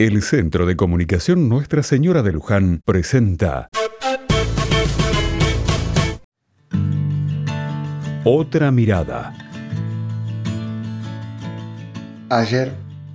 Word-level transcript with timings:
El 0.00 0.22
Centro 0.22 0.64
de 0.64 0.76
Comunicación 0.76 1.48
Nuestra 1.48 1.82
Señora 1.82 2.22
de 2.22 2.30
Luján 2.30 2.82
presenta 2.84 3.68
Otra 8.22 8.70
mirada. 8.70 9.36
Ayer 12.30 12.72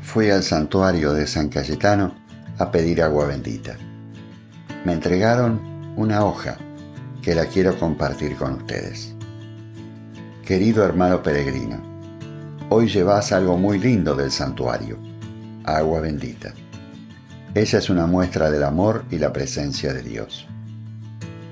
fui 0.00 0.30
al 0.30 0.42
santuario 0.42 1.12
de 1.12 1.28
San 1.28 1.48
Cayetano 1.48 2.12
a 2.58 2.72
pedir 2.72 3.02
agua 3.02 3.26
bendita. 3.26 3.76
Me 4.84 4.94
entregaron 4.94 5.60
una 5.96 6.24
hoja 6.24 6.56
que 7.22 7.36
la 7.36 7.46
quiero 7.46 7.78
compartir 7.78 8.34
con 8.34 8.54
ustedes. 8.54 9.14
Querido 10.44 10.84
hermano 10.84 11.22
peregrino, 11.22 11.80
hoy 12.68 12.88
llevas 12.88 13.30
algo 13.30 13.56
muy 13.56 13.78
lindo 13.78 14.16
del 14.16 14.32
santuario, 14.32 14.98
agua 15.62 16.00
bendita. 16.00 16.52
Ella 17.56 17.78
es 17.78 17.88
una 17.88 18.06
muestra 18.06 18.50
del 18.50 18.64
amor 18.64 19.04
y 19.12 19.18
la 19.18 19.32
presencia 19.32 19.92
de 19.92 20.02
Dios. 20.02 20.44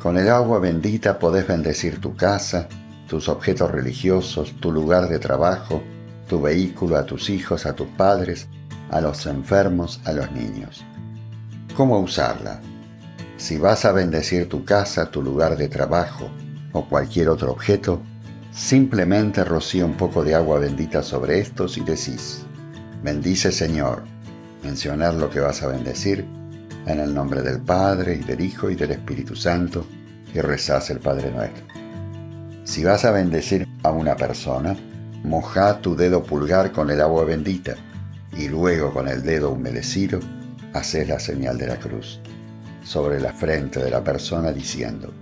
Con 0.03 0.19
el 0.19 0.29
agua 0.31 0.59
bendita 0.59 1.21
podés 1.21 1.47
bendecir 1.47 2.01
tu 2.01 2.17
casa, 2.17 2.69
tus 3.07 3.29
objetos 3.29 3.71
religiosos, 3.71 4.53
tu 4.59 4.73
lugar 4.73 5.09
de 5.09 5.21
trabajo, 5.21 5.81
tu 6.29 6.43
vehículo, 6.43 6.97
a 6.97 7.07
tus 7.07 7.31
hijos, 7.31 7.67
a 7.67 7.75
tus 7.75 7.87
padres, 7.87 8.49
a 8.91 9.01
los 9.01 9.27
enfermos, 9.27 10.01
a 10.05 10.13
los 10.13 10.33
niños. 10.33 10.85
¿Cómo 11.77 12.01
usarla? 12.01 12.61
Si 13.37 13.59
vas 13.59 13.85
a 13.85 13.93
bendecir 13.93 14.49
tu 14.49 14.65
casa, 14.65 15.09
tu 15.09 15.23
lugar 15.23 15.57
de 15.57 15.69
trabajo 15.69 16.29
o 16.73 16.89
cualquier 16.89 17.29
otro 17.29 17.53
objeto, 17.53 18.03
simplemente 18.51 19.45
rocía 19.45 19.87
un 19.87 19.97
poco 19.97 20.25
de 20.25 20.35
agua 20.35 20.59
bendita 20.59 21.01
sobre 21.05 21.39
estos 21.39 21.79
y 21.79 21.83
decís, 21.83 22.45
bendice 23.05 23.53
Señor, 23.53 24.12
mencionar 24.63 25.15
lo 25.15 25.31
que 25.31 25.41
vas 25.41 25.63
a 25.63 25.69
bendecir 25.69 26.25
en 26.87 27.01
el 27.01 27.15
nombre 27.15 27.43
del 27.43 27.61
Padre 27.61 28.17
y 28.17 28.25
del 28.25 28.41
Hijo 28.41 28.71
y 28.71 28.75
del 28.75 28.93
Espíritu 28.93 29.37
Santo 29.37 29.87
y 30.35 30.41
rezás 30.41 30.91
el 30.91 30.99
Padre 30.99 31.31
Nuestro. 31.31 31.65
Si 32.65 32.85
vas 32.85 33.05
a 33.05 33.13
bendecir 33.13 33.67
a 33.83 33.91
una 33.91 34.17
persona, 34.17 34.77
moja 35.25 35.81
tu 35.81 35.97
dedo 35.97 36.23
pulgar 36.23 36.73
con 36.73 36.91
el 36.91 37.01
agua 37.01 37.25
bendita 37.25 37.75
y 38.37 38.49
luego 38.49 38.93
con 38.93 39.09
el 39.09 39.23
dedo 39.23 39.51
humedecido 39.51 40.21
haces 40.73 41.09
la 41.09 41.21
señal 41.21 41.59
de 41.59 41.67
la 41.67 41.77
cruz 41.77 42.21
sobre 42.85 43.21
la 43.21 43.33
frente 43.33 43.83
de 43.83 43.91
la 43.91 44.03
persona 44.03 44.53
diciendo, 44.53 45.13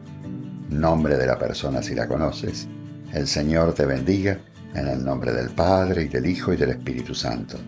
nombre 0.68 1.16
de 1.16 1.26
la 1.26 1.38
persona 1.38 1.82
si 1.82 1.94
la 1.94 2.06
conoces, 2.06 2.68
el 3.12 3.26
Señor 3.26 3.74
te 3.74 3.84
bendiga 3.84 4.38
en 4.74 4.86
el 4.86 5.04
nombre 5.04 5.32
del 5.32 5.50
Padre 5.50 6.04
y 6.04 6.08
del 6.08 6.26
Hijo 6.26 6.52
y 6.52 6.56
del 6.56 6.70
Espíritu 6.70 7.14
Santo. 7.14 7.58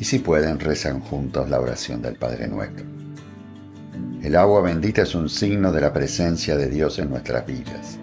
Y 0.00 0.04
si 0.04 0.18
pueden, 0.18 0.58
rezan 0.58 1.00
juntos 1.00 1.50
la 1.50 1.60
oración 1.60 2.00
del 2.00 2.16
Padre 2.16 2.48
Nuestro. 2.48 2.86
El 4.22 4.34
agua 4.34 4.62
bendita 4.62 5.02
es 5.02 5.14
un 5.14 5.28
signo 5.28 5.72
de 5.72 5.82
la 5.82 5.92
presencia 5.92 6.56
de 6.56 6.70
Dios 6.70 6.98
en 6.98 7.10
nuestras 7.10 7.46
vidas, 7.46 7.98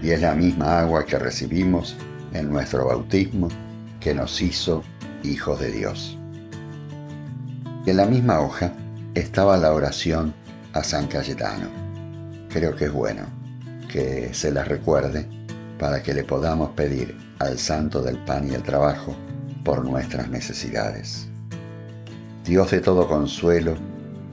y 0.00 0.10
es 0.10 0.20
la 0.20 0.36
misma 0.36 0.78
agua 0.78 1.04
que 1.04 1.18
recibimos 1.18 1.96
en 2.32 2.50
nuestro 2.50 2.86
bautismo 2.86 3.48
que 3.98 4.14
nos 4.14 4.40
hizo 4.40 4.84
hijos 5.24 5.58
de 5.58 5.72
Dios. 5.72 6.16
En 7.84 7.96
la 7.96 8.06
misma 8.06 8.40
hoja 8.40 8.72
estaba 9.14 9.56
la 9.56 9.72
oración 9.72 10.32
a 10.72 10.84
San 10.84 11.08
Cayetano. 11.08 11.66
Creo 12.48 12.76
que 12.76 12.84
es 12.84 12.92
bueno 12.92 13.26
que 13.90 14.32
se 14.32 14.52
la 14.52 14.62
recuerde 14.62 15.26
para 15.80 16.00
que 16.00 16.14
le 16.14 16.22
podamos 16.22 16.70
pedir 16.70 17.16
al 17.40 17.58
Santo 17.58 18.02
del 18.02 18.18
Pan 18.18 18.48
y 18.48 18.54
el 18.54 18.62
Trabajo 18.62 19.16
por 19.64 19.84
nuestras 19.84 20.28
necesidades. 20.28 21.26
Dios 22.44 22.70
de 22.70 22.80
todo 22.80 23.08
consuelo, 23.08 23.74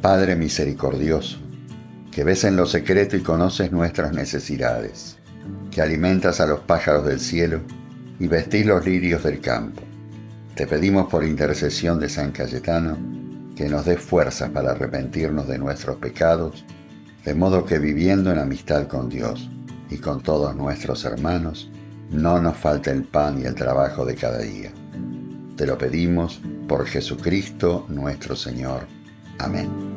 Padre 0.01 0.35
misericordioso, 0.35 1.37
que 2.11 2.23
ves 2.25 2.43
en 2.43 2.57
lo 2.57 2.65
secreto 2.65 3.15
y 3.15 3.21
conoces 3.21 3.71
nuestras 3.71 4.11
necesidades, 4.11 5.17
que 5.71 5.81
alimentas 5.81 6.41
a 6.41 6.45
los 6.45 6.59
pájaros 6.59 7.05
del 7.05 7.19
cielo 7.19 7.61
y 8.19 8.27
vestís 8.27 8.65
los 8.65 8.85
lirios 8.85 9.23
del 9.23 9.39
campo. 9.39 9.81
Te 10.55 10.67
pedimos 10.67 11.07
por 11.07 11.23
intercesión 11.23 11.99
de 11.99 12.09
San 12.09 12.31
Cayetano 12.31 12.97
que 13.55 13.69
nos 13.69 13.85
dé 13.85 13.95
fuerzas 13.95 14.49
para 14.49 14.71
arrepentirnos 14.71 15.47
de 15.47 15.57
nuestros 15.57 15.97
pecados, 15.97 16.65
de 17.23 17.33
modo 17.33 17.65
que 17.65 17.79
viviendo 17.79 18.31
en 18.31 18.39
amistad 18.39 18.87
con 18.87 19.07
Dios 19.07 19.49
y 19.89 19.97
con 19.97 20.21
todos 20.21 20.55
nuestros 20.55 21.05
hermanos, 21.05 21.69
no 22.09 22.41
nos 22.41 22.57
falte 22.57 22.91
el 22.91 23.03
pan 23.03 23.39
y 23.41 23.45
el 23.45 23.55
trabajo 23.55 24.05
de 24.05 24.15
cada 24.15 24.39
día. 24.39 24.71
Te 25.55 25.65
lo 25.65 25.77
pedimos 25.77 26.39
por 26.67 26.85
Jesucristo 26.85 27.85
nuestro 27.89 28.35
Señor. 28.35 28.87
Amén. 29.37 29.90